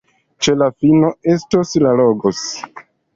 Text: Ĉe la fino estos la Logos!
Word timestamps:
Ĉe 0.45 0.53
la 0.61 0.69
fino 0.83 1.11
estos 1.33 1.73
la 1.83 1.91
Logos! 1.99 2.41